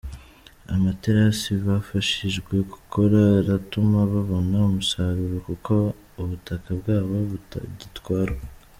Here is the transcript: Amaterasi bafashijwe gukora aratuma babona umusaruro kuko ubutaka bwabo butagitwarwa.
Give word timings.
Amaterasi 0.75 1.51
bafashijwe 1.67 2.55
gukora 2.71 3.19
aratuma 3.41 3.97
babona 4.13 4.57
umusaruro 4.69 5.37
kuko 5.47 5.73
ubutaka 6.21 6.69
bwabo 6.79 7.15
butagitwarwa. 7.31 8.43